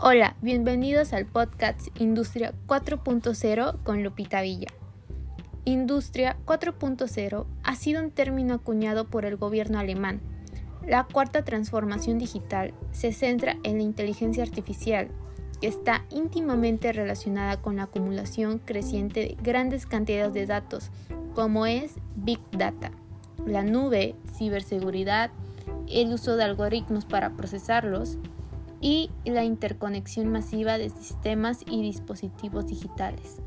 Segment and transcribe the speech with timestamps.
[0.00, 4.68] Hola, bienvenidos al podcast Industria 4.0 con Lupita Villa.
[5.64, 10.20] Industria 4.0 ha sido un término acuñado por el gobierno alemán.
[10.86, 15.08] La cuarta transformación digital se centra en la inteligencia artificial,
[15.60, 20.92] que está íntimamente relacionada con la acumulación creciente de grandes cantidades de datos,
[21.34, 22.92] como es Big Data,
[23.44, 25.32] la nube, ciberseguridad,
[25.88, 28.16] el uso de algoritmos para procesarlos,
[28.80, 33.38] y la interconexión masiva de sistemas y dispositivos digitales.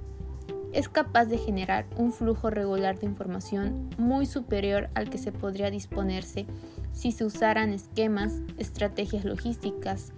[0.73, 5.69] Es capaz de generar un flujo regular de información muy superior al que se podría
[5.69, 6.45] disponerse
[6.93, 10.13] si se usaran esquemas, estrategias logísticas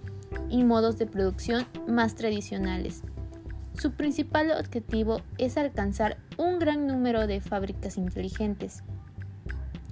[0.48, 3.02] y modos de producción más tradicionales.
[3.76, 8.84] Su principal objetivo es alcanzar un gran número de fábricas inteligentes.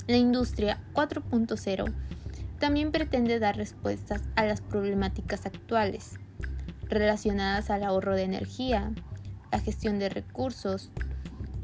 [0.06, 1.92] La industria 4.0
[2.62, 6.20] también pretende dar respuestas a las problemáticas actuales
[6.88, 8.92] relacionadas al ahorro de energía,
[9.50, 10.92] la gestión de recursos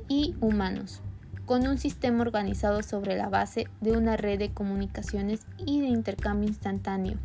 [0.09, 1.01] y humanos,
[1.47, 6.49] con un sistema organizado sobre la base de una red de comunicaciones y de intercambio
[6.49, 7.17] instantáneo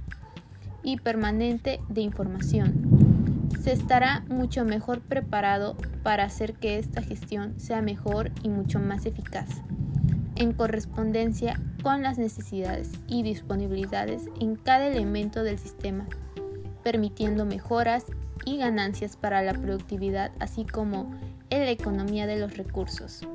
[0.84, 3.50] y permanente de información.
[3.60, 9.08] Se estará mucho mejor preparado para hacer que esta gestión sea mejor y mucho más
[9.08, 9.64] eficaz
[10.36, 16.08] en correspondencia con las necesidades y disponibilidades en cada elemento del sistema,
[16.84, 18.06] permitiendo mejoras
[18.46, 21.12] y ganancias para la productividad, así como
[21.50, 23.28] en la economía de los recursos.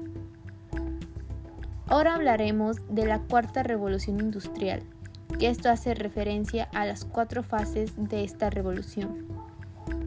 [1.87, 4.83] Ahora hablaremos de la cuarta revolución industrial,
[5.39, 9.27] que esto hace referencia a las cuatro fases de esta revolución.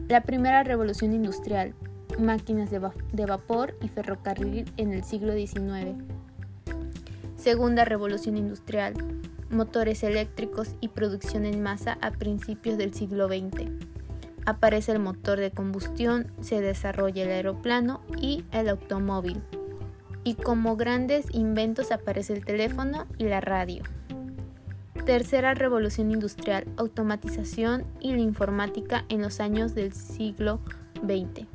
[0.08, 1.74] La primera revolución industrial,
[2.18, 2.80] máquinas de,
[3.12, 5.96] de vapor y ferrocarril en el siglo XIX
[7.42, 8.94] Segunda revolución industrial,
[9.50, 13.68] motores eléctricos y producción en masa a principios del siglo XX.
[14.46, 19.42] Aparece el motor de combustión, se desarrolla el aeroplano y el automóvil.
[20.22, 23.82] Y como grandes inventos aparece el teléfono y la radio.
[25.04, 30.60] Tercera revolución industrial, automatización y la informática en los años del siglo
[31.04, 31.48] XX.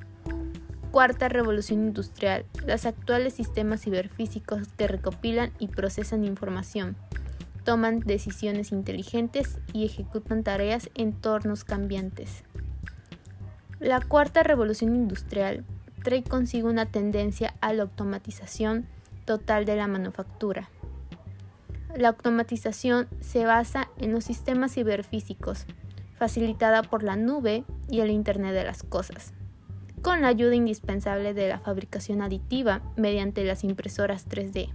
[0.92, 6.96] Cuarta revolución industrial, los actuales sistemas ciberfísicos que recopilan y procesan información,
[7.66, 12.44] toman decisiones inteligentes y ejecutan tareas en entornos cambiantes.
[13.80, 15.66] La cuarta revolución industrial
[16.04, 18.88] trae consigo una tendencia a la automatización
[19.26, 20.70] total de la manufactura.
[21.96, 25.66] La automatización se basa en los sistemas ciberfísicos,
[26.18, 29.34] facilitada por la nube y el Internet de las Cosas
[30.08, 34.70] con la ayuda indispensable de la fabricación aditiva mediante las impresoras 3D.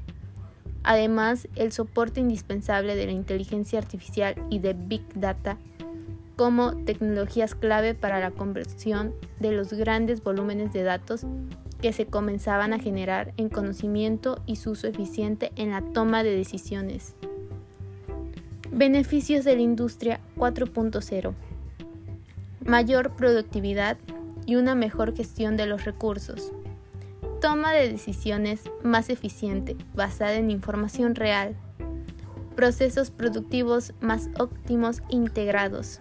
[0.83, 5.57] Además, el soporte indispensable de la inteligencia artificial y de Big Data
[6.37, 11.25] como tecnologías clave para la conversión de los grandes volúmenes de datos
[11.81, 16.37] que se comenzaban a generar en conocimiento y su uso eficiente en la toma de
[16.37, 17.15] decisiones.
[18.71, 21.33] Beneficios de la industria 4.0.
[22.67, 23.97] Mayor productividad
[24.47, 26.53] y una mejor gestión de los recursos.
[27.41, 31.57] Toma de decisiones más eficiente, basada en información real.
[32.55, 36.01] Procesos productivos más óptimos integrados.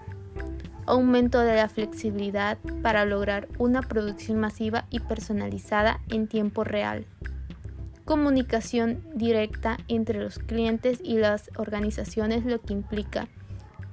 [0.85, 7.05] Aumento de la flexibilidad para lograr una producción masiva y personalizada en tiempo real.
[8.05, 13.27] Comunicación directa entre los clientes y las organizaciones, lo que implica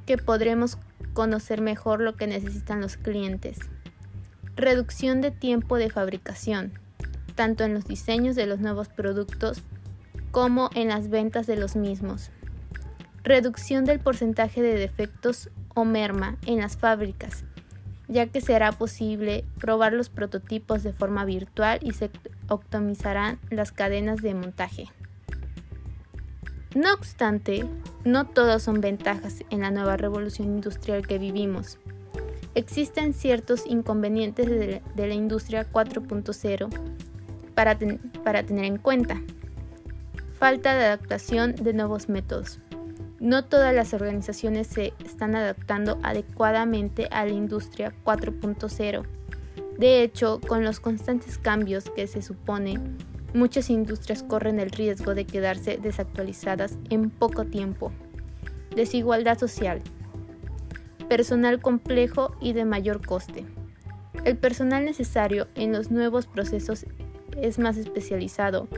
[0.08, 0.78] que podremos
[1.12, 3.58] conocer mejor lo que necesitan los clientes.
[4.58, 6.72] Reducción de tiempo de fabricación,
[7.36, 9.62] tanto en los diseños de los nuevos productos
[10.32, 12.32] como en las ventas de los mismos.
[13.22, 17.44] Reducción del porcentaje de defectos o merma en las fábricas,
[18.08, 22.10] ya que será posible probar los prototipos de forma virtual y se
[22.48, 24.86] optimizarán las cadenas de montaje.
[26.74, 27.64] No obstante,
[28.04, 31.78] no todas son ventajas en la nueva revolución industrial que vivimos.
[32.58, 36.68] Existen ciertos inconvenientes de la, industria 4.0
[37.54, 39.22] para, tener en cuenta.
[40.40, 42.58] Falta de adaptación de nuevos métodos.
[43.20, 49.06] No todas las organizaciones se están adaptando adecuadamente a la industria 4.0.
[49.78, 52.80] De hecho, con los constantes cambios que se supone,
[53.34, 57.92] muchas industrias corren el riesgo de quedarse desactualizadas en poco tiempo.
[58.74, 59.80] Desigualdad social
[61.08, 63.44] personal complejo y de mayor coste.
[64.24, 66.86] El personal necesario en los nuevos procesos
[67.36, 68.68] es más especializado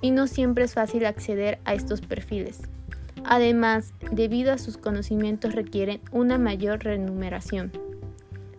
[0.00, 2.60] y no siempre es fácil acceder a estos perfiles.
[3.24, 7.72] Además, debido a sus conocimientos requieren una mayor remuneración.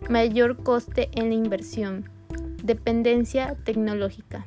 [0.08, 2.10] mayor coste en la inversión,
[2.62, 4.46] dependencia tecnológica,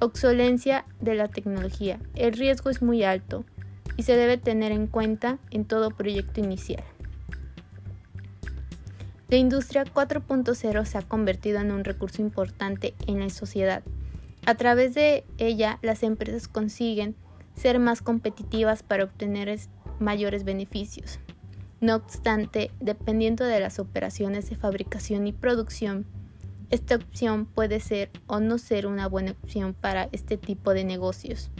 [0.00, 2.00] obsolencia de la tecnología.
[2.16, 3.44] El riesgo es muy alto
[3.96, 6.82] y se debe tener en cuenta en todo proyecto inicial.
[9.34, 13.82] La industria 4.0 se ha convertido en un recurso importante en la sociedad.
[14.46, 17.16] A través de ella, las empresas consiguen
[17.56, 19.58] ser más competitivas para obtener
[19.98, 21.18] mayores beneficios.
[21.80, 26.06] No obstante, dependiendo de las operaciones de fabricación y producción,
[26.70, 31.50] esta opción puede ser o no ser una buena opción para este tipo de negocios.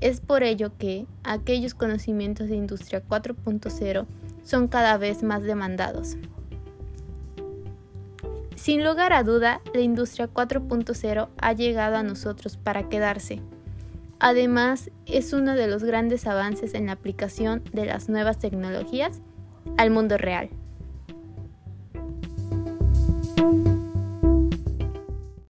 [0.00, 4.04] Es por ello que aquellos conocimientos de Industria 4.0
[4.42, 6.16] son cada vez más demandados.
[8.64, 13.42] Sin lugar a duda, la Industria 4.0 ha llegado a nosotros para quedarse.
[14.18, 19.20] Además, es uno de los grandes avances en la aplicación de las nuevas tecnologías
[19.76, 20.48] al mundo real.